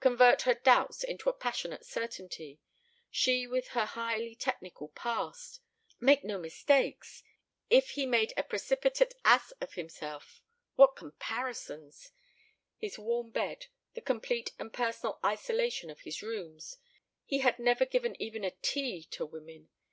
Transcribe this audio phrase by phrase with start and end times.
[0.00, 2.58] Convert her doubts into a passionate certainty?
[3.08, 5.60] She, with her highly technical past!
[6.00, 7.22] Make no mistakes?
[7.70, 10.42] If he made a precipitate ass of himself
[10.74, 12.10] what comparisons!...
[12.76, 13.66] His warm bed...
[13.94, 16.78] the complete and personal isolation of his rooms...
[17.24, 19.68] he had never given even a tea to women